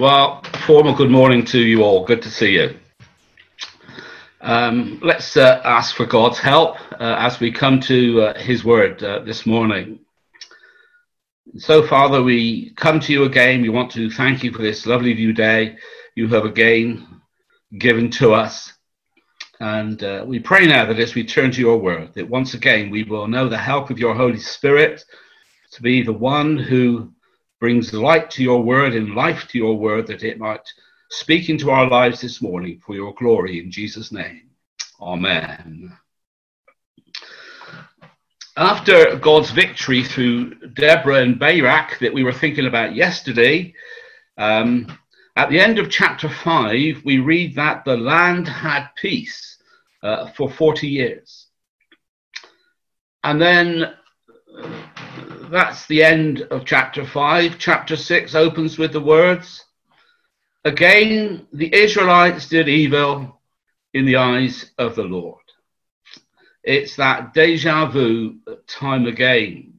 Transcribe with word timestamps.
Well, 0.00 0.42
formal 0.64 0.94
good 0.94 1.10
morning 1.10 1.44
to 1.44 1.58
you 1.60 1.82
all. 1.82 2.06
Good 2.06 2.22
to 2.22 2.30
see 2.30 2.52
you. 2.52 2.74
Um, 4.40 4.98
let's 5.02 5.36
uh, 5.36 5.60
ask 5.62 5.94
for 5.94 6.06
God's 6.06 6.38
help 6.38 6.76
uh, 6.92 7.16
as 7.18 7.38
we 7.38 7.52
come 7.52 7.80
to 7.80 8.22
uh, 8.22 8.40
His 8.40 8.64
Word 8.64 9.02
uh, 9.02 9.18
this 9.18 9.44
morning. 9.44 9.98
So, 11.58 11.86
Father, 11.86 12.22
we 12.22 12.72
come 12.76 12.98
to 12.98 13.12
you 13.12 13.24
again. 13.24 13.60
We 13.60 13.68
want 13.68 13.90
to 13.90 14.08
thank 14.08 14.42
you 14.42 14.52
for 14.52 14.62
this 14.62 14.86
lovely 14.86 15.12
new 15.12 15.34
day 15.34 15.76
you 16.14 16.28
have 16.28 16.46
again 16.46 17.20
given 17.76 18.10
to 18.12 18.32
us. 18.32 18.72
And 19.60 20.02
uh, 20.02 20.24
we 20.26 20.38
pray 20.38 20.66
now 20.66 20.86
that 20.86 20.98
as 20.98 21.14
we 21.14 21.26
turn 21.26 21.50
to 21.50 21.60
your 21.60 21.76
Word, 21.76 22.14
that 22.14 22.26
once 22.26 22.54
again 22.54 22.88
we 22.88 23.02
will 23.02 23.28
know 23.28 23.50
the 23.50 23.58
help 23.58 23.90
of 23.90 23.98
your 23.98 24.14
Holy 24.14 24.40
Spirit 24.40 25.04
to 25.72 25.82
be 25.82 26.00
the 26.00 26.10
one 26.14 26.56
who 26.56 27.12
brings 27.60 27.92
light 27.92 28.30
to 28.30 28.42
your 28.42 28.62
word 28.62 28.94
and 28.94 29.14
life 29.14 29.46
to 29.48 29.58
your 29.58 29.76
word 29.76 30.06
that 30.06 30.24
it 30.24 30.38
might 30.38 30.66
speak 31.10 31.48
into 31.48 31.70
our 31.70 31.88
lives 31.88 32.20
this 32.20 32.40
morning 32.40 32.80
for 32.84 32.94
your 32.94 33.14
glory 33.14 33.60
in 33.60 33.70
Jesus' 33.70 34.10
name. 34.10 34.48
Amen. 35.00 35.92
After 38.56 39.16
God's 39.16 39.50
victory 39.50 40.02
through 40.02 40.54
Deborah 40.74 41.22
and 41.22 41.38
Barak 41.38 41.98
that 42.00 42.12
we 42.12 42.24
were 42.24 42.32
thinking 42.32 42.66
about 42.66 42.94
yesterday, 42.94 43.74
um, 44.36 44.98
at 45.36 45.50
the 45.50 45.60
end 45.60 45.78
of 45.78 45.90
chapter 45.90 46.28
5, 46.28 47.02
we 47.04 47.18
read 47.18 47.54
that 47.54 47.84
the 47.84 47.96
land 47.96 48.48
had 48.48 48.88
peace 48.96 49.58
uh, 50.02 50.30
for 50.32 50.50
40 50.50 50.88
years. 50.88 51.46
And 53.22 53.40
then 53.40 53.94
that's 55.50 55.86
the 55.86 56.02
end 56.02 56.42
of 56.42 56.64
chapter 56.64 57.04
5. 57.04 57.58
Chapter 57.58 57.96
6 57.96 58.34
opens 58.34 58.78
with 58.78 58.92
the 58.92 59.00
words 59.00 59.64
Again, 60.64 61.46
the 61.52 61.74
Israelites 61.74 62.48
did 62.48 62.68
evil 62.68 63.40
in 63.94 64.04
the 64.04 64.16
eyes 64.16 64.70
of 64.78 64.94
the 64.94 65.04
Lord. 65.04 65.40
It's 66.62 66.96
that 66.96 67.32
deja 67.32 67.86
vu 67.86 68.36
time 68.66 69.06
again 69.06 69.78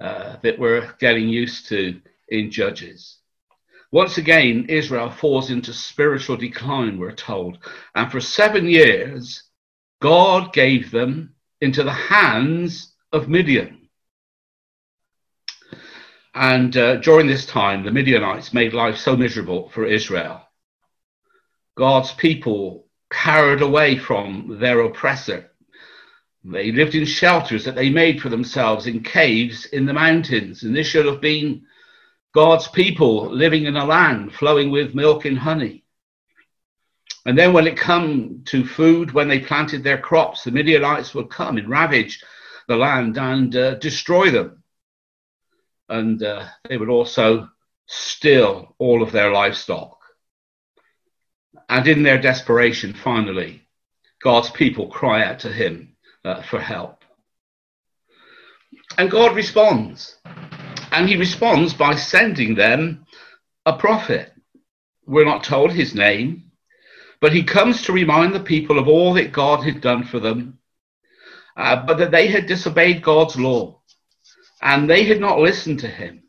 uh, 0.00 0.36
that 0.42 0.58
we're 0.58 0.92
getting 0.98 1.28
used 1.28 1.68
to 1.68 2.00
in 2.28 2.50
Judges. 2.50 3.18
Once 3.92 4.18
again, 4.18 4.66
Israel 4.68 5.10
falls 5.10 5.50
into 5.50 5.72
spiritual 5.72 6.36
decline, 6.36 6.98
we're 6.98 7.12
told. 7.12 7.58
And 7.94 8.10
for 8.10 8.20
seven 8.20 8.66
years, 8.66 9.44
God 10.02 10.52
gave 10.52 10.90
them 10.90 11.34
into 11.60 11.84
the 11.84 11.92
hands 11.92 12.92
of 13.12 13.28
Midian. 13.28 13.77
And 16.40 16.76
uh, 16.76 16.96
during 16.98 17.26
this 17.26 17.44
time, 17.46 17.82
the 17.82 17.90
Midianites 17.90 18.54
made 18.54 18.72
life 18.72 18.96
so 18.96 19.16
miserable 19.16 19.70
for 19.70 19.84
Israel. 19.84 20.40
God's 21.76 22.12
people 22.12 22.86
carried 23.10 23.60
away 23.60 23.98
from 23.98 24.58
their 24.60 24.78
oppressor. 24.82 25.50
They 26.44 26.70
lived 26.70 26.94
in 26.94 27.06
shelters 27.06 27.64
that 27.64 27.74
they 27.74 27.90
made 27.90 28.22
for 28.22 28.28
themselves 28.28 28.86
in 28.86 29.02
caves 29.02 29.64
in 29.64 29.84
the 29.84 29.92
mountains. 29.92 30.62
And 30.62 30.76
this 30.76 30.86
should 30.86 31.06
have 31.06 31.20
been 31.20 31.66
God's 32.32 32.68
people 32.68 33.34
living 33.34 33.64
in 33.64 33.74
a 33.74 33.84
land 33.84 34.32
flowing 34.32 34.70
with 34.70 34.94
milk 34.94 35.24
and 35.24 35.36
honey. 35.36 35.82
And 37.26 37.36
then 37.36 37.52
when 37.52 37.66
it 37.66 37.76
come 37.76 38.42
to 38.44 38.64
food, 38.64 39.10
when 39.10 39.26
they 39.26 39.40
planted 39.40 39.82
their 39.82 39.98
crops, 39.98 40.44
the 40.44 40.52
Midianites 40.52 41.16
would 41.16 41.30
come 41.30 41.56
and 41.56 41.68
ravage 41.68 42.22
the 42.68 42.76
land 42.76 43.18
and 43.18 43.56
uh, 43.56 43.74
destroy 43.74 44.30
them 44.30 44.57
and 45.88 46.22
uh, 46.22 46.46
they 46.68 46.76
would 46.76 46.90
also 46.90 47.48
steal 47.86 48.74
all 48.78 49.02
of 49.02 49.12
their 49.12 49.32
livestock. 49.32 49.96
And 51.68 51.86
in 51.86 52.02
their 52.02 52.20
desperation, 52.20 52.92
finally, 52.92 53.62
God's 54.22 54.50
people 54.50 54.88
cry 54.88 55.24
out 55.24 55.40
to 55.40 55.52
him 55.52 55.96
uh, 56.24 56.42
for 56.42 56.60
help. 56.60 57.04
And 58.96 59.10
God 59.10 59.36
responds. 59.36 60.16
And 60.92 61.08
he 61.08 61.16
responds 61.16 61.74
by 61.74 61.94
sending 61.94 62.54
them 62.54 63.06
a 63.66 63.76
prophet. 63.76 64.32
We're 65.06 65.24
not 65.24 65.44
told 65.44 65.72
his 65.72 65.94
name, 65.94 66.50
but 67.20 67.32
he 67.32 67.42
comes 67.42 67.82
to 67.82 67.92
remind 67.92 68.34
the 68.34 68.40
people 68.40 68.78
of 68.78 68.88
all 68.88 69.14
that 69.14 69.32
God 69.32 69.64
had 69.64 69.80
done 69.80 70.04
for 70.04 70.20
them, 70.20 70.58
uh, 71.56 71.84
but 71.86 71.98
that 71.98 72.10
they 72.10 72.28
had 72.28 72.46
disobeyed 72.46 73.02
God's 73.02 73.36
law 73.36 73.77
and 74.60 74.88
they 74.88 75.04
had 75.04 75.20
not 75.20 75.38
listened 75.38 75.80
to 75.80 75.88
him. 75.88 76.22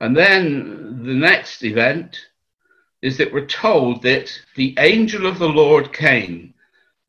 And 0.00 0.16
then 0.16 1.02
the 1.04 1.14
next 1.14 1.62
event 1.62 2.18
is 3.02 3.16
that 3.18 3.32
we're 3.32 3.46
told 3.46 4.02
that 4.02 4.30
the 4.56 4.74
angel 4.78 5.26
of 5.26 5.38
the 5.38 5.48
Lord 5.48 5.92
came 5.92 6.54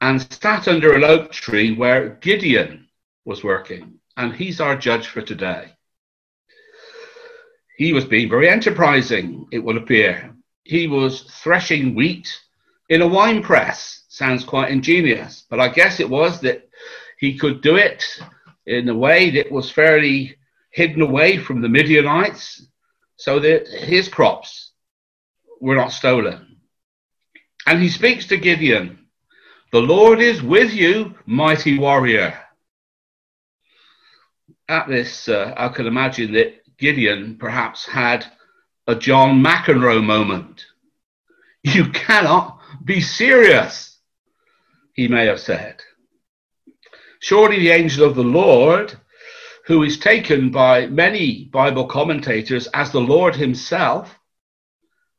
and 0.01 0.21
sat 0.31 0.67
under 0.67 0.93
an 0.93 1.03
oak 1.03 1.31
tree 1.31 1.75
where 1.75 2.11
Gideon 2.21 2.87
was 3.25 3.43
working, 3.43 3.99
and 4.15 4.33
he's 4.33 4.61
our 4.61 4.75
judge 4.77 5.07
for 5.07 5.21
today. 5.21 5.73
He 7.77 7.93
was 7.93 8.05
being 8.05 8.29
very 8.29 8.49
enterprising, 8.49 9.47
it 9.51 9.59
would 9.59 9.77
appear. 9.77 10.33
He 10.63 10.87
was 10.87 11.23
threshing 11.23 11.95
wheat 11.95 12.27
in 12.89 13.01
a 13.01 13.07
wine 13.07 13.41
press. 13.43 14.03
Sounds 14.09 14.43
quite 14.43 14.71
ingenious, 14.71 15.45
but 15.49 15.59
I 15.59 15.69
guess 15.69 15.99
it 15.99 16.09
was 16.09 16.41
that 16.41 16.67
he 17.19 17.37
could 17.37 17.61
do 17.61 17.75
it 17.75 18.03
in 18.67 18.89
a 18.89 18.95
way 18.95 19.29
that 19.31 19.51
was 19.51 19.71
fairly 19.71 20.35
hidden 20.71 21.01
away 21.01 21.37
from 21.37 21.61
the 21.61 21.69
Midianites 21.69 22.67
so 23.15 23.39
that 23.39 23.67
his 23.67 24.09
crops 24.09 24.73
were 25.61 25.75
not 25.75 25.91
stolen. 25.91 26.57
And 27.65 27.81
he 27.81 27.89
speaks 27.89 28.27
to 28.27 28.37
Gideon, 28.37 29.07
The 29.71 29.79
Lord 29.79 30.19
is 30.19 30.43
with 30.43 30.73
you, 30.73 31.15
mighty 31.25 31.79
warrior. 31.79 32.37
At 34.69 34.87
this, 34.89 35.29
uh, 35.29 35.53
I 35.55 35.69
can 35.69 35.87
imagine 35.87 36.33
that 36.33 36.61
Gideon 36.77 37.37
perhaps 37.39 37.85
had 37.85 38.25
a 38.85 38.95
John 38.95 39.41
McEnroe 39.43 40.03
moment. 40.03 40.65
You 41.63 41.89
cannot 41.89 42.59
be 42.83 43.01
serious, 43.01 43.97
he 44.93 45.07
may 45.07 45.25
have 45.25 45.39
said. 45.39 45.81
Surely 47.19 47.59
the 47.59 47.71
angel 47.71 48.05
of 48.05 48.15
the 48.15 48.23
Lord, 48.23 48.95
who 49.65 49.83
is 49.83 49.97
taken 49.97 50.51
by 50.51 50.85
many 50.87 51.45
Bible 51.45 51.85
commentators 51.85 52.67
as 52.67 52.91
the 52.91 53.01
Lord 53.01 53.35
himself, 53.35 54.17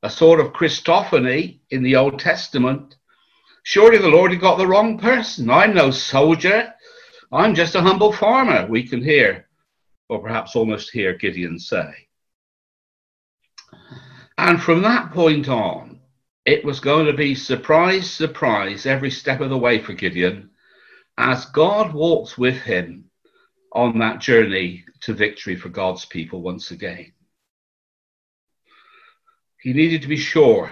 a 0.02 0.10
sort 0.10 0.40
of 0.40 0.52
Christophany 0.52 1.60
in 1.70 1.82
the 1.82 1.96
Old 1.96 2.18
Testament, 2.18 2.96
surely 3.64 3.98
the 3.98 4.08
Lord 4.08 4.30
had 4.30 4.40
got 4.40 4.56
the 4.56 4.66
wrong 4.66 4.98
person. 4.98 5.50
I'm 5.50 5.74
no 5.74 5.90
soldier. 5.90 6.72
I'm 7.32 7.54
just 7.54 7.74
a 7.74 7.82
humble 7.82 8.12
farmer, 8.12 8.66
we 8.66 8.84
can 8.84 9.02
hear, 9.02 9.48
or 10.08 10.22
perhaps 10.22 10.56
almost 10.56 10.90
hear 10.90 11.14
Gideon 11.14 11.58
say. 11.58 12.08
And 14.38 14.62
from 14.62 14.82
that 14.82 15.10
point 15.12 15.48
on, 15.48 16.00
it 16.46 16.64
was 16.64 16.80
going 16.80 17.06
to 17.06 17.12
be 17.12 17.34
surprise, 17.34 18.08
surprise 18.10 18.86
every 18.86 19.10
step 19.10 19.40
of 19.40 19.50
the 19.50 19.58
way 19.58 19.80
for 19.80 19.92
Gideon 19.92 20.50
as 21.18 21.46
God 21.46 21.92
walks 21.92 22.38
with 22.38 22.54
him 22.54 23.10
on 23.72 23.98
that 23.98 24.20
journey 24.20 24.84
to 25.00 25.12
victory 25.12 25.56
for 25.56 25.68
God's 25.68 26.04
people 26.04 26.40
once 26.40 26.70
again. 26.70 27.12
He 29.60 29.72
needed 29.72 30.02
to 30.02 30.08
be 30.08 30.16
sure 30.16 30.70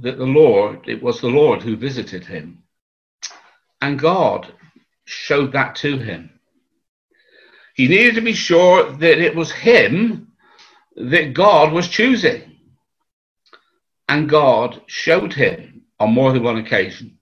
that 0.00 0.16
the 0.16 0.24
Lord, 0.24 0.88
it 0.88 1.02
was 1.02 1.20
the 1.20 1.28
Lord 1.28 1.60
who 1.60 1.76
visited 1.76 2.24
him. 2.24 2.62
And 3.82 3.98
God 3.98 4.50
showed 5.04 5.52
that 5.52 5.76
to 5.76 5.98
him. 5.98 6.40
He 7.74 7.86
needed 7.86 8.14
to 8.14 8.22
be 8.22 8.32
sure 8.32 8.90
that 8.90 9.18
it 9.18 9.36
was 9.36 9.52
him 9.52 10.32
that 10.96 11.34
God 11.34 11.72
was 11.72 11.86
choosing. 11.86 12.56
And 14.08 14.28
God 14.28 14.80
showed 14.86 15.34
him 15.34 15.82
on 16.00 16.14
more 16.14 16.32
than 16.32 16.42
one 16.42 16.56
occasion 16.56 17.17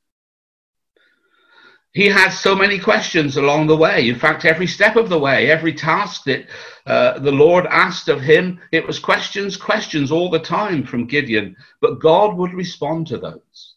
he 1.97 2.09
had 2.09 2.29
so 2.29 2.55
many 2.55 2.79
questions 2.79 3.39
along 3.39 3.69
the 3.69 3.77
way. 3.77 4.11
In 4.11 4.19
fact, 4.19 4.45
every 4.45 4.67
step 4.67 4.97
of 4.97 5.09
the 5.09 5.19
way, 5.19 5.51
every 5.51 5.73
task 5.73 6.25
that 6.25 6.47
uh, 6.85 7.19
the 7.21 7.33
Lord 7.33 7.65
asked 7.65 8.11
of 8.11 8.21
him, 8.21 8.61
it 8.71 8.87
was 8.87 8.99
questions, 8.99 9.57
questions 9.57 10.13
all 10.13 10.29
the 10.29 10.39
time 10.39 10.85
from 10.85 11.07
Gideon. 11.07 11.57
But 11.81 11.99
God 11.99 12.37
would 12.37 12.53
respond 12.53 13.07
to 13.07 13.17
those. 13.17 13.77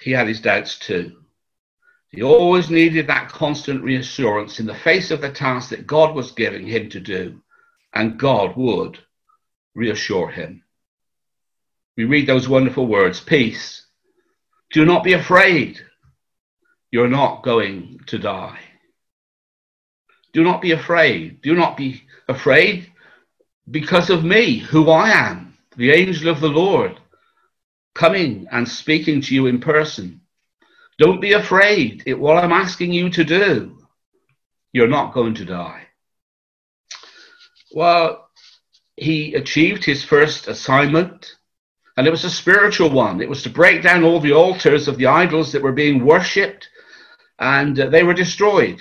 He 0.00 0.12
had 0.12 0.28
his 0.28 0.40
doubts 0.40 0.78
too. 0.78 1.18
He 2.08 2.22
always 2.22 2.70
needed 2.70 3.08
that 3.08 3.28
constant 3.28 3.84
reassurance 3.84 4.60
in 4.60 4.64
the 4.64 4.74
face 4.74 5.10
of 5.10 5.20
the 5.20 5.30
task 5.30 5.68
that 5.68 5.86
God 5.86 6.14
was 6.14 6.32
giving 6.32 6.66
him 6.66 6.88
to 6.88 7.00
do, 7.00 7.42
and 7.92 8.18
God 8.18 8.56
would 8.56 8.98
reassure 9.74 10.30
him. 10.30 10.62
We 11.98 12.06
read 12.06 12.26
those 12.26 12.48
wonderful 12.48 12.86
words 12.86 13.20
peace. 13.20 13.84
Do 14.72 14.86
not 14.86 15.04
be 15.04 15.12
afraid. 15.12 15.82
You're 16.90 17.08
not 17.08 17.42
going 17.42 18.00
to 18.06 18.18
die. 18.18 18.58
Do 20.32 20.42
not 20.42 20.60
be 20.60 20.72
afraid. 20.72 21.42
Do 21.42 21.54
not 21.54 21.76
be 21.76 22.02
afraid 22.28 22.90
because 23.70 24.10
of 24.10 24.24
me, 24.24 24.58
who 24.58 24.90
I 24.90 25.10
am, 25.10 25.56
the 25.76 25.92
angel 25.92 26.28
of 26.28 26.40
the 26.40 26.48
Lord, 26.48 26.98
coming 27.94 28.46
and 28.50 28.68
speaking 28.68 29.20
to 29.22 29.34
you 29.34 29.46
in 29.46 29.60
person. 29.60 30.22
Don't 30.98 31.20
be 31.20 31.32
afraid 31.32 32.06
at 32.08 32.18
what 32.18 32.42
I'm 32.42 32.52
asking 32.52 32.92
you 32.92 33.10
to 33.10 33.24
do. 33.24 33.78
You're 34.72 34.88
not 34.88 35.14
going 35.14 35.34
to 35.34 35.44
die. 35.44 35.86
Well, 37.72 38.28
he 38.96 39.34
achieved 39.34 39.84
his 39.84 40.04
first 40.04 40.48
assignment, 40.48 41.36
and 41.96 42.06
it 42.06 42.10
was 42.10 42.24
a 42.24 42.30
spiritual 42.30 42.90
one. 42.90 43.20
It 43.20 43.28
was 43.28 43.42
to 43.44 43.50
break 43.50 43.82
down 43.82 44.04
all 44.04 44.20
the 44.20 44.32
altars 44.32 44.88
of 44.88 44.96
the 44.98 45.06
idols 45.06 45.52
that 45.52 45.62
were 45.62 45.72
being 45.72 46.04
worshipped, 46.04 46.68
and 47.40 47.80
uh, 47.80 47.88
they 47.88 48.04
were 48.04 48.14
destroyed. 48.14 48.80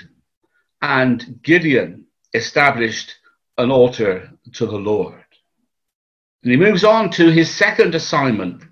And 0.82 1.40
Gideon 1.42 2.06
established 2.34 3.16
an 3.58 3.72
altar 3.72 4.30
to 4.54 4.66
the 4.66 4.78
Lord. 4.78 5.24
And 6.44 6.52
he 6.52 6.58
moves 6.58 6.84
on 6.84 7.10
to 7.12 7.32
his 7.32 7.54
second 7.54 7.96
assignment, 7.96 8.64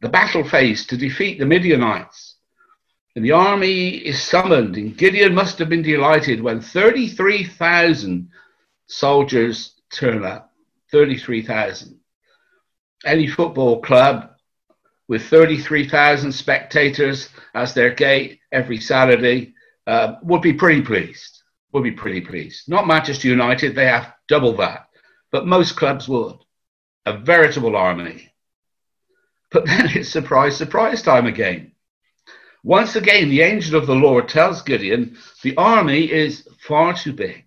the 0.00 0.08
battle 0.08 0.44
phase 0.44 0.86
to 0.86 0.96
defeat 0.96 1.38
the 1.38 1.46
Midianites. 1.46 2.36
And 3.14 3.24
the 3.24 3.32
army 3.32 3.90
is 3.90 4.22
summoned, 4.22 4.76
and 4.76 4.96
Gideon 4.96 5.34
must 5.34 5.58
have 5.58 5.68
been 5.68 5.82
delighted 5.82 6.40
when 6.40 6.60
33,000 6.60 8.28
soldiers 8.86 9.74
turn 9.92 10.24
up. 10.24 10.52
33,000. 10.90 11.98
Any 13.04 13.26
football 13.26 13.80
club 13.80 14.31
with 15.12 15.28
33,000 15.28 16.32
spectators 16.32 17.28
as 17.54 17.74
their 17.74 17.90
gate 17.92 18.40
every 18.50 18.80
Saturday 18.80 19.52
uh, 19.86 20.14
would 20.22 20.40
be 20.40 20.54
pretty 20.54 20.80
pleased 20.80 21.42
would 21.70 21.82
be 21.82 21.90
pretty 21.90 22.22
pleased. 22.22 22.66
Not 22.66 22.86
Manchester 22.86 23.28
United, 23.28 23.74
they 23.74 23.84
have 23.84 24.14
double 24.26 24.56
that, 24.56 24.88
but 25.30 25.46
most 25.46 25.76
clubs 25.76 26.08
would. 26.08 26.36
A 27.04 27.18
veritable 27.18 27.76
army. 27.76 28.32
But 29.50 29.66
then 29.66 29.90
it's 29.94 30.08
surprise, 30.08 30.56
surprise 30.56 31.02
time 31.02 31.26
again. 31.26 31.72
Once 32.64 32.96
again, 32.96 33.28
the 33.28 33.42
angel 33.42 33.78
of 33.78 33.86
the 33.86 33.94
Lord 33.94 34.30
tells 34.30 34.62
Gideon 34.62 35.18
the 35.42 35.54
army 35.58 36.10
is 36.10 36.48
far 36.66 36.96
too 36.96 37.12
big. 37.12 37.44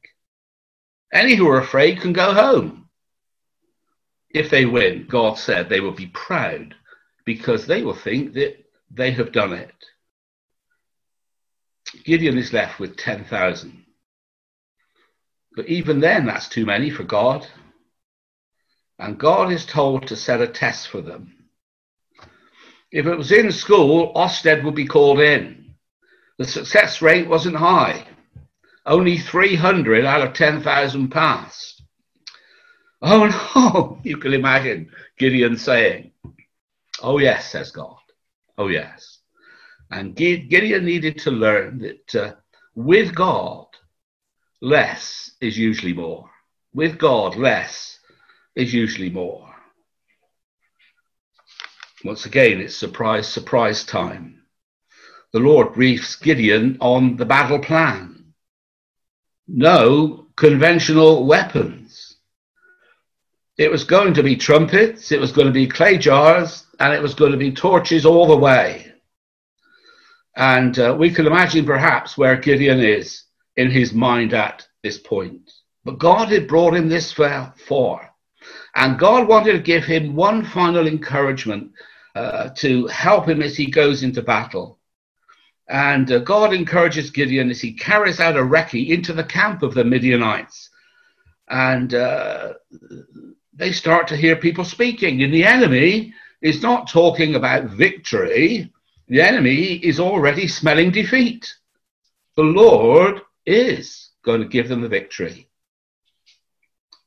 Any 1.12 1.34
who 1.34 1.48
are 1.48 1.62
afraid 1.62 2.00
can 2.00 2.14
go 2.14 2.32
home. 2.32 2.90
If 4.30 4.52
they 4.52 4.66
win, 4.66 5.08
God 5.10 5.40
said 5.40 5.68
they 5.68 5.80
will 5.80 5.94
be 5.94 6.08
proud 6.08 6.76
because 7.26 7.66
they 7.66 7.84
will 7.84 7.96
think 7.96 8.34
that 8.34 8.56
they 8.92 9.12
have 9.12 9.32
done 9.32 9.54
it. 9.54 9.74
Gideon 12.04 12.38
is 12.38 12.54
left 12.54 12.80
with 12.80 12.98
10,000. 12.98 13.86
But 15.56 15.68
even 15.68 16.00
then, 16.00 16.26
that's 16.26 16.50
too 16.50 16.66
many 16.66 16.90
for 16.90 17.04
God. 17.04 17.48
And 19.00 19.18
God 19.18 19.52
is 19.52 19.66
told 19.66 20.08
to 20.08 20.16
set 20.16 20.42
a 20.42 20.48
test 20.48 20.88
for 20.88 21.02
them. 21.02 21.50
If 22.92 23.08
it 23.08 23.16
was 23.18 23.32
in 23.32 23.52
school, 23.52 24.14
Ofsted 24.14 24.64
would 24.64 24.76
be 24.76 24.86
called 24.86 25.20
in. 25.20 25.74
The 26.38 26.46
success 26.46 27.02
rate 27.02 27.28
wasn't 27.28 27.56
high. 27.56 28.08
Only 28.86 29.18
300 29.18 30.06
out 30.06 30.28
of 30.28 30.34
10,000 30.34 31.10
passed. 31.10 31.72
Oh 33.02 33.28
no, 33.56 34.00
you 34.04 34.18
can 34.18 34.34
imagine 34.34 34.90
Gideon 35.20 35.58
saying, 35.58 36.12
Oh 37.02 37.18
yes, 37.18 37.52
says 37.52 37.72
God. 37.72 37.98
Oh 38.58 38.68
yes. 38.68 39.20
And 39.92 40.16
Gideon 40.16 40.86
needed 40.86 41.20
to 41.20 41.32
learn 41.32 41.80
that 41.80 42.16
uh, 42.16 42.34
with 42.74 43.14
God, 43.14 43.68
less 44.62 45.32
is 45.42 45.58
usually 45.58 45.94
more. 45.94 46.30
With 46.74 46.98
God, 46.98 47.36
less 47.36 48.00
is 48.56 48.74
usually 48.74 49.10
more. 49.10 49.54
Once 52.04 52.26
again, 52.26 52.60
it's 52.62 52.76
surprise, 52.76 53.28
surprise 53.28 53.84
time. 53.84 54.44
The 55.34 55.40
Lord 55.40 55.74
briefs 55.74 56.16
Gideon 56.16 56.78
on 56.80 57.18
the 57.18 57.26
battle 57.26 57.60
plan. 57.60 58.34
No 59.48 60.28
conventional 60.36 61.26
weapons. 61.26 62.05
It 63.58 63.72
was 63.72 63.84
going 63.84 64.14
to 64.16 64.24
be 64.24 64.36
trumpets, 64.36 65.12
it 65.12 65.20
was 65.20 65.32
going 65.32 65.48
to 65.48 65.54
be 65.54 65.68
clay 65.68 65.98
jars, 65.98 66.66
and 66.80 66.94
it 66.94 67.02
was 67.02 67.14
going 67.14 67.32
to 67.32 67.38
be 67.38 67.54
torches 67.54 68.06
all 68.06 68.28
the 68.28 68.36
way. 68.36 68.92
And 70.36 70.78
uh, 70.78 70.96
we 71.00 71.12
can 71.12 71.28
imagine 71.28 71.66
perhaps 71.66 72.18
where 72.18 72.36
Gideon 72.36 72.82
is 72.82 73.24
in 73.56 73.72
his 73.72 73.94
mind 73.94 74.34
at 74.34 74.68
this 74.84 74.98
point. 74.98 75.50
But 75.86 76.00
God 76.00 76.30
had 76.30 76.48
brought 76.48 76.76
him 76.76 76.90
this 76.90 77.12
far. 77.12 77.54
And 78.76 79.00
God 79.00 79.28
wanted 79.28 79.54
to 79.54 79.60
give 79.60 79.86
him 79.86 80.16
one 80.16 80.44
final 80.44 80.88
encouragement 80.88 81.72
uh, 82.16 82.50
to 82.58 82.88
help 82.88 83.30
him 83.30 83.42
as 83.42 83.56
he 83.56 83.68
goes 83.68 84.04
into 84.04 84.22
battle. 84.22 84.80
And 85.70 86.12
uh, 86.12 86.20
God 86.20 86.54
encourages 86.54 87.10
Gideon 87.10 87.50
as 87.50 87.62
he 87.62 87.74
carries 87.74 88.20
out 88.20 88.38
a 88.38 88.42
recce 88.42 88.90
into 88.90 89.14
the 89.14 89.24
camp 89.24 89.64
of 89.64 89.74
the 89.74 89.84
Midianites. 89.84 90.70
And 91.50 91.94
uh, 91.94 92.54
they 93.56 93.72
start 93.72 94.08
to 94.08 94.18
hear 94.18 94.36
people 94.36 94.66
speaking. 94.66 95.24
And 95.24 95.34
the 95.34 95.46
enemy 95.46 96.14
is 96.42 96.62
not 96.62 96.90
talking 96.90 97.36
about 97.36 97.66
victory, 97.66 98.72
the 99.08 99.22
enemy 99.22 99.76
is 99.76 100.00
already 100.00 100.48
smelling 100.48 100.92
defeat. 100.92 101.54
The 102.36 102.44
Lord 102.44 103.22
is 103.46 104.10
going 104.24 104.42
to 104.42 104.48
give 104.48 104.68
them 104.68 104.82
the 104.82 104.90
victory. 104.90 105.48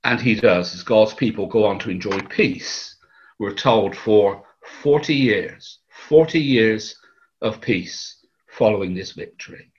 And 0.04 0.20
he 0.20 0.36
does, 0.36 0.74
as 0.74 0.82
God's 0.82 1.12
people 1.14 1.46
go 1.46 1.64
on 1.66 1.78
to 1.80 1.90
enjoy 1.90 2.18
peace. 2.30 2.96
We're 3.38 3.52
told 3.52 3.96
for 3.96 4.44
40 4.82 5.14
years, 5.14 5.80
40 6.08 6.40
years 6.40 6.96
of 7.42 7.60
peace 7.60 8.24
following 8.46 8.94
this 8.94 9.12
victory. 9.12 9.70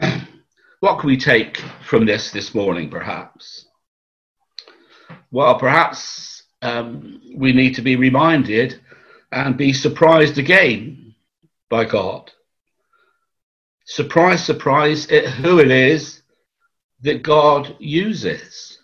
what 0.80 1.00
can 1.00 1.08
we 1.08 1.16
take 1.16 1.58
from 1.82 2.06
this 2.06 2.30
this 2.30 2.54
morning, 2.54 2.88
perhaps? 2.90 3.67
Well, 5.30 5.58
perhaps 5.58 6.42
um, 6.62 7.20
we 7.34 7.52
need 7.52 7.74
to 7.74 7.82
be 7.82 7.96
reminded 7.96 8.80
and 9.30 9.56
be 9.56 9.72
surprised 9.72 10.38
again 10.38 11.14
by 11.68 11.84
God 11.84 12.32
surprise, 13.88 14.44
surprise, 14.44 15.06
it, 15.06 15.26
who 15.26 15.58
it 15.58 15.70
is 15.70 16.22
that 17.00 17.22
God 17.22 17.74
uses. 17.78 18.78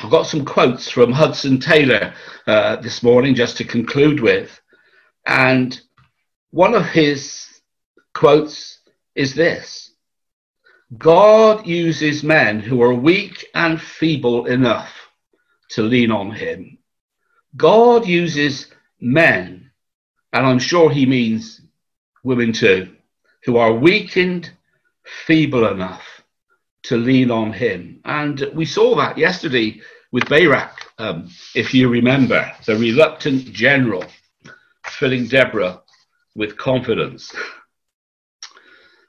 I've 0.00 0.10
got 0.10 0.26
some 0.26 0.44
quotes 0.44 0.88
from 0.90 1.10
Hudson 1.10 1.58
Taylor 1.58 2.14
uh, 2.46 2.76
this 2.76 3.02
morning 3.02 3.34
just 3.34 3.56
to 3.56 3.64
conclude 3.64 4.20
with. 4.20 4.60
And 5.26 5.78
one 6.50 6.74
of 6.74 6.86
his 6.86 7.46
quotes 8.14 8.80
is 9.14 9.34
this 9.34 9.92
God 10.98 11.66
uses 11.66 12.22
men 12.22 12.60
who 12.60 12.82
are 12.82 12.94
weak 12.94 13.46
and 13.54 13.80
feeble 13.80 14.46
enough 14.46 14.99
to 15.70 15.82
lean 15.82 16.10
on 16.10 16.30
him. 16.30 16.78
God 17.56 18.06
uses 18.06 18.66
men, 19.00 19.70
and 20.32 20.46
I'm 20.46 20.58
sure 20.58 20.90
he 20.90 21.06
means 21.06 21.60
women 22.22 22.52
too, 22.52 22.94
who 23.44 23.56
are 23.56 23.72
weakened, 23.72 24.50
feeble 25.26 25.66
enough 25.66 26.22
to 26.84 26.96
lean 26.96 27.30
on 27.30 27.52
him. 27.52 28.00
And 28.04 28.50
we 28.54 28.64
saw 28.64 28.96
that 28.96 29.18
yesterday 29.18 29.80
with 30.12 30.28
Barak, 30.28 30.86
um, 30.98 31.30
if 31.54 31.72
you 31.74 31.88
remember, 31.88 32.52
the 32.66 32.76
reluctant 32.76 33.44
general 33.52 34.04
filling 34.84 35.26
Deborah 35.26 35.82
with 36.34 36.56
confidence. 36.56 37.34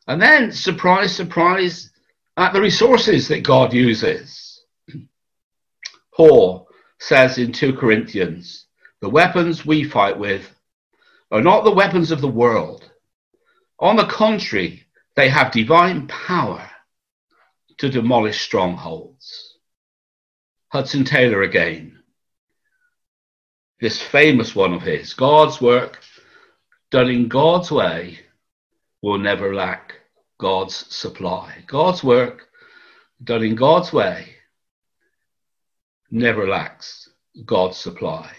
And 0.07 0.21
then, 0.21 0.51
surprise, 0.51 1.15
surprise, 1.15 1.91
at 2.37 2.53
the 2.53 2.61
resources 2.61 3.27
that 3.27 3.43
God 3.43 3.73
uses. 3.73 4.50
Paul 6.15 6.67
says 6.99 7.37
in 7.37 7.51
2 7.51 7.73
Corinthians, 7.73 8.65
the 9.01 9.09
weapons 9.09 9.65
we 9.65 9.83
fight 9.83 10.17
with 10.17 10.55
are 11.31 11.41
not 11.41 11.63
the 11.63 11.71
weapons 11.71 12.11
of 12.11 12.21
the 12.21 12.27
world 12.27 12.91
on 13.81 13.95
the 13.95 14.05
contrary, 14.05 14.85
they 15.15 15.27
have 15.27 15.51
divine 15.51 16.05
power 16.07 16.69
to 17.79 17.89
demolish 17.89 18.41
strongholds. 18.41 19.57
Hudson 20.67 21.03
Taylor 21.03 21.41
again. 21.41 21.97
This 23.79 23.99
famous 23.99 24.55
one 24.55 24.73
of 24.73 24.83
his 24.83 25.15
God's 25.15 25.59
work 25.59 25.99
done 26.91 27.09
in 27.09 27.27
God's 27.27 27.71
way 27.71 28.19
will 29.01 29.17
never 29.17 29.55
lack 29.55 29.95
God's 30.37 30.75
supply. 30.95 31.63
God's 31.65 32.03
work 32.03 32.49
done 33.23 33.43
in 33.43 33.55
God's 33.55 33.91
way 33.91 34.35
never 36.11 36.47
lacks 36.47 37.09
God's 37.45 37.77
supply. 37.77 38.31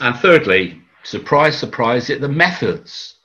And 0.00 0.16
thirdly, 0.16 0.82
surprise, 1.02 1.58
surprise, 1.58 2.10
it 2.10 2.20
the 2.20 2.28
methods 2.28 3.16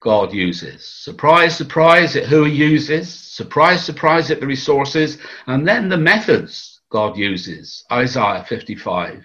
God 0.00 0.32
uses. 0.32 0.86
Surprise, 0.86 1.56
surprise 1.56 2.14
at 2.16 2.26
who 2.26 2.44
he 2.44 2.54
uses. 2.54 3.12
Surprise, 3.12 3.84
surprise 3.84 4.30
at 4.30 4.40
the 4.40 4.46
resources. 4.46 5.18
And 5.46 5.66
then 5.66 5.88
the 5.88 5.96
methods 5.96 6.80
God 6.90 7.16
uses. 7.16 7.84
Isaiah 7.90 8.44
55. 8.48 9.24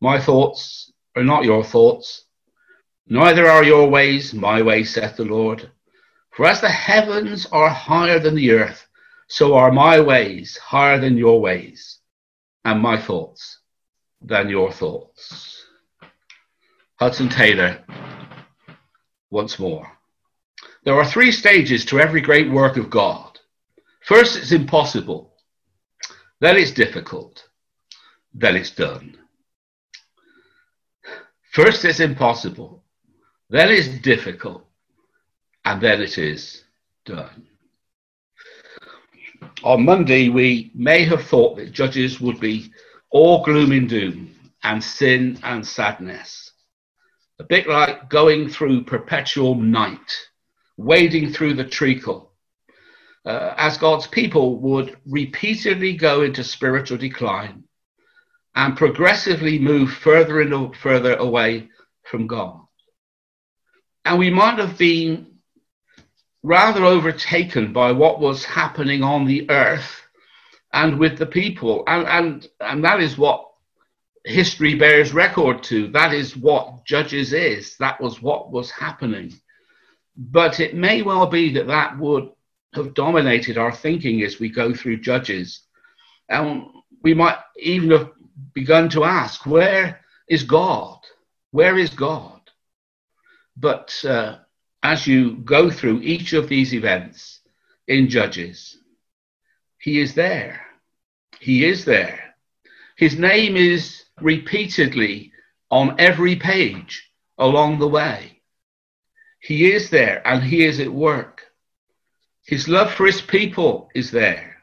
My 0.00 0.18
thoughts 0.18 0.90
are 1.16 1.24
not 1.24 1.44
your 1.44 1.62
thoughts, 1.62 2.24
neither 3.06 3.46
are 3.46 3.64
your 3.64 3.88
ways 3.90 4.32
my 4.32 4.62
ways, 4.62 4.94
saith 4.94 5.16
the 5.16 5.24
Lord. 5.24 5.70
For 6.30 6.46
as 6.46 6.60
the 6.60 6.70
heavens 6.70 7.46
are 7.52 7.68
higher 7.68 8.18
than 8.18 8.34
the 8.34 8.52
earth, 8.52 8.86
so 9.30 9.54
are 9.54 9.70
my 9.70 10.00
ways 10.00 10.56
higher 10.56 10.98
than 10.98 11.16
your 11.16 11.40
ways, 11.40 12.00
and 12.64 12.80
my 12.80 13.00
thoughts 13.00 13.60
than 14.20 14.48
your 14.48 14.72
thoughts. 14.72 15.64
Hudson 16.96 17.28
Taylor, 17.28 17.78
once 19.30 19.56
more. 19.60 19.86
There 20.84 20.96
are 20.96 21.04
three 21.04 21.30
stages 21.30 21.84
to 21.86 22.00
every 22.00 22.20
great 22.20 22.50
work 22.50 22.76
of 22.76 22.90
God. 22.90 23.38
First, 24.02 24.36
it's 24.36 24.50
impossible. 24.50 25.32
Then 26.40 26.56
it's 26.56 26.72
difficult. 26.72 27.48
Then 28.34 28.56
it's 28.56 28.72
done. 28.72 29.16
First, 31.52 31.84
it's 31.84 32.00
impossible. 32.00 32.82
Then 33.48 33.68
it's 33.70 34.00
difficult. 34.00 34.66
And 35.64 35.80
then 35.80 36.02
it 36.02 36.18
is 36.18 36.64
done. 37.04 37.46
On 39.62 39.84
Monday, 39.84 40.30
we 40.30 40.70
may 40.74 41.04
have 41.04 41.24
thought 41.24 41.56
that 41.56 41.72
judges 41.72 42.18
would 42.20 42.40
be 42.40 42.72
all 43.10 43.44
gloom 43.44 43.72
and 43.72 43.88
doom 43.88 44.34
and 44.62 44.82
sin 44.82 45.38
and 45.42 45.66
sadness. 45.66 46.52
A 47.38 47.44
bit 47.44 47.68
like 47.68 48.08
going 48.08 48.48
through 48.48 48.84
perpetual 48.84 49.54
night, 49.54 50.16
wading 50.78 51.32
through 51.32 51.54
the 51.54 51.64
treacle, 51.64 52.32
uh, 53.26 53.54
as 53.58 53.76
God's 53.76 54.06
people 54.06 54.56
would 54.60 54.96
repeatedly 55.06 55.94
go 55.94 56.22
into 56.22 56.42
spiritual 56.42 56.96
decline 56.96 57.64
and 58.54 58.76
progressively 58.76 59.58
move 59.58 59.92
further 59.92 60.40
and 60.40 60.74
further 60.74 61.16
away 61.16 61.68
from 62.04 62.26
God. 62.26 62.60
And 64.06 64.18
we 64.18 64.30
might 64.30 64.58
have 64.58 64.78
been 64.78 65.29
rather 66.42 66.84
overtaken 66.84 67.72
by 67.72 67.92
what 67.92 68.20
was 68.20 68.44
happening 68.44 69.02
on 69.02 69.26
the 69.26 69.48
earth 69.50 70.02
and 70.72 70.98
with 70.98 71.18
the 71.18 71.26
people. 71.26 71.84
And, 71.86 72.06
and, 72.06 72.48
and 72.60 72.84
that 72.84 73.00
is 73.00 73.18
what 73.18 73.46
history 74.24 74.74
bears 74.74 75.12
record 75.12 75.62
to. 75.64 75.88
That 75.88 76.14
is 76.14 76.36
what 76.36 76.84
Judges 76.84 77.32
is. 77.32 77.76
That 77.78 78.00
was 78.00 78.22
what 78.22 78.50
was 78.50 78.70
happening. 78.70 79.32
But 80.16 80.60
it 80.60 80.74
may 80.74 81.02
well 81.02 81.26
be 81.26 81.52
that 81.54 81.66
that 81.66 81.98
would 81.98 82.30
have 82.74 82.94
dominated 82.94 83.58
our 83.58 83.72
thinking 83.72 84.22
as 84.22 84.38
we 84.38 84.48
go 84.48 84.74
through 84.74 85.00
Judges. 85.00 85.62
And 86.28 86.66
we 87.02 87.14
might 87.14 87.38
even 87.58 87.90
have 87.90 88.10
begun 88.54 88.88
to 88.90 89.04
ask, 89.04 89.44
where 89.46 90.00
is 90.28 90.44
God? 90.44 90.98
Where 91.50 91.76
is 91.78 91.90
God? 91.90 92.40
But 93.56 93.94
uh, 94.04 94.38
as 94.82 95.06
you 95.06 95.36
go 95.38 95.70
through 95.70 96.00
each 96.02 96.32
of 96.32 96.48
these 96.48 96.74
events 96.74 97.40
in 97.86 98.08
Judges, 98.08 98.78
He 99.78 100.00
is 100.00 100.14
there. 100.14 100.60
He 101.40 101.64
is 101.64 101.84
there. 101.84 102.34
His 102.96 103.18
name 103.18 103.56
is 103.56 104.04
repeatedly 104.20 105.32
on 105.70 105.96
every 105.98 106.36
page 106.36 107.10
along 107.38 107.78
the 107.78 107.88
way. 107.88 108.40
He 109.40 109.72
is 109.72 109.90
there 109.90 110.26
and 110.26 110.42
He 110.42 110.64
is 110.64 110.80
at 110.80 110.92
work. 110.92 111.42
His 112.44 112.68
love 112.68 112.92
for 112.92 113.06
His 113.06 113.22
people 113.22 113.88
is 113.94 114.10
there. 114.10 114.56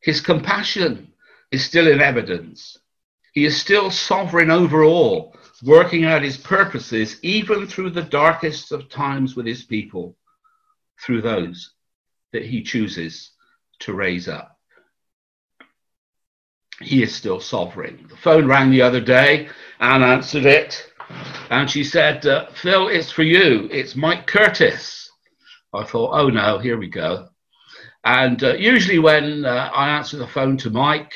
His 0.00 0.20
compassion 0.20 1.12
is 1.52 1.64
still 1.64 1.86
in 1.86 2.00
evidence. 2.00 2.78
He 3.32 3.44
is 3.44 3.60
still 3.60 3.90
sovereign 3.90 4.50
over 4.50 4.82
all, 4.82 5.36
working 5.62 6.04
out 6.04 6.22
his 6.22 6.36
purposes 6.36 7.18
even 7.22 7.66
through 7.66 7.90
the 7.90 8.02
darkest 8.02 8.72
of 8.72 8.88
times 8.88 9.34
with 9.34 9.46
his 9.46 9.64
people, 9.64 10.16
through 11.00 11.22
those 11.22 11.72
that 12.32 12.44
he 12.44 12.62
chooses 12.62 13.32
to 13.80 13.94
raise 13.94 14.28
up. 14.28 14.56
He 16.80 17.02
is 17.02 17.14
still 17.14 17.40
sovereign. 17.40 18.06
The 18.08 18.16
phone 18.16 18.46
rang 18.46 18.70
the 18.70 18.82
other 18.82 19.00
day. 19.00 19.48
Anne 19.80 20.02
answered 20.02 20.46
it, 20.46 20.92
and 21.50 21.68
she 21.68 21.82
said, 21.82 22.24
uh, 22.26 22.46
Phil, 22.50 22.88
it's 22.88 23.10
for 23.10 23.24
you. 23.24 23.68
It's 23.72 23.96
Mike 23.96 24.26
Curtis. 24.26 25.10
I 25.72 25.84
thought, 25.84 26.12
oh 26.12 26.28
no, 26.28 26.58
here 26.58 26.78
we 26.78 26.88
go. 26.88 27.28
And 28.04 28.42
uh, 28.42 28.54
usually 28.54 28.98
when 28.98 29.44
uh, 29.44 29.70
I 29.74 29.90
answer 29.90 30.16
the 30.16 30.26
phone 30.26 30.56
to 30.58 30.70
Mike, 30.70 31.12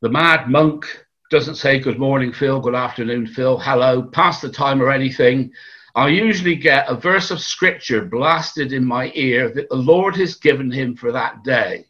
the 0.00 0.10
mad 0.10 0.48
monk 0.48 0.86
doesn't 1.30 1.54
say 1.54 1.78
good 1.78 1.98
morning, 1.98 2.32
Phil, 2.32 2.58
good 2.58 2.74
afternoon, 2.74 3.24
Phil, 3.24 3.56
hello, 3.56 4.02
pass 4.02 4.40
the 4.40 4.50
time 4.50 4.82
or 4.82 4.90
anything. 4.90 5.52
I 5.94 6.08
usually 6.08 6.56
get 6.56 6.88
a 6.88 6.96
verse 6.96 7.30
of 7.30 7.40
scripture 7.40 8.04
blasted 8.04 8.72
in 8.72 8.84
my 8.84 9.12
ear 9.14 9.48
that 9.54 9.68
the 9.68 9.76
Lord 9.76 10.16
has 10.16 10.34
given 10.34 10.72
him 10.72 10.96
for 10.96 11.12
that 11.12 11.44
day. 11.44 11.86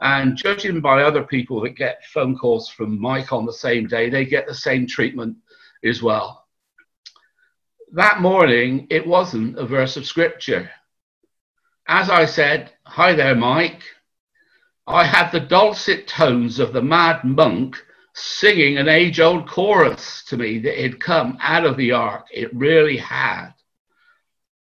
And 0.00 0.36
judging 0.36 0.80
by 0.80 1.02
other 1.02 1.22
people 1.22 1.60
that 1.60 1.76
get 1.76 2.04
phone 2.12 2.36
calls 2.36 2.68
from 2.68 3.00
Mike 3.00 3.32
on 3.32 3.46
the 3.46 3.52
same 3.52 3.86
day, 3.86 4.10
they 4.10 4.24
get 4.24 4.48
the 4.48 4.54
same 4.54 4.88
treatment 4.88 5.36
as 5.84 6.02
well. 6.02 6.44
That 7.92 8.20
morning, 8.20 8.88
it 8.90 9.06
wasn't 9.06 9.56
a 9.56 9.64
verse 9.64 9.96
of 9.96 10.04
scripture. 10.04 10.68
As 11.86 12.10
I 12.10 12.24
said, 12.24 12.72
Hi 12.86 13.12
there, 13.14 13.36
Mike. 13.36 13.82
I 14.88 15.04
had 15.04 15.30
the 15.30 15.38
dulcet 15.38 16.08
tones 16.08 16.58
of 16.58 16.72
the 16.72 16.82
mad 16.82 17.22
monk 17.22 17.76
singing 18.14 18.76
an 18.76 18.88
age 18.88 19.20
old 19.20 19.48
chorus 19.48 20.24
to 20.28 20.36
me 20.36 20.58
that 20.60 20.78
had 20.78 21.00
come 21.00 21.38
out 21.40 21.64
of 21.64 21.76
the 21.76 21.92
ark. 21.92 22.26
It 22.32 22.54
really 22.54 22.96
had. 22.96 23.50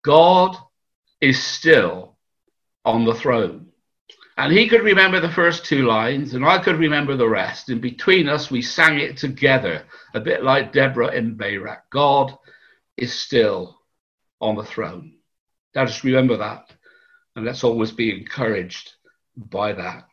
God 0.03 0.57
is 1.21 1.43
still 1.43 2.17
on 2.85 3.05
the 3.05 3.15
throne. 3.15 3.67
And 4.37 4.53
he 4.53 4.69
could 4.69 4.83
remember 4.83 5.19
the 5.19 5.33
first 5.33 5.65
two 5.65 5.85
lines, 5.85 6.35
and 6.35 6.45
I 6.45 6.63
could 6.63 6.77
remember 6.77 7.17
the 7.17 7.29
rest. 7.29 7.71
And 7.71 7.81
between 7.81 8.29
us, 8.29 8.53
we 8.53 8.63
sang 8.63 9.01
it 9.01 9.17
together, 9.17 9.85
a 10.15 10.21
bit 10.21 10.45
like 10.45 10.73
Deborah 10.73 11.13
in 11.13 11.35
Barak. 11.35 11.91
God 11.91 12.39
is 12.97 13.13
still 13.13 13.81
on 14.41 14.55
the 14.55 14.65
throne. 14.65 15.15
Let 15.75 15.89
us 15.89 16.05
remember 16.05 16.37
that, 16.37 16.71
and 17.35 17.45
let's 17.45 17.65
always 17.65 17.91
be 17.91 18.17
encouraged 18.17 18.93
by 19.37 19.73
that. 19.73 20.07